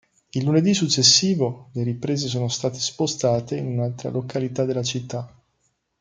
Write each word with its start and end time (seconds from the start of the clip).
Il 0.31 0.43
lunedì 0.45 0.73
successivo, 0.73 1.69
le 1.73 1.83
riprese 1.83 2.27
sono 2.27 2.47
state 2.47 2.79
spostate 2.79 3.57
in 3.57 3.67
un'altra 3.67 4.09
località 4.09 4.65
della 4.65 4.81
città. 4.81 5.31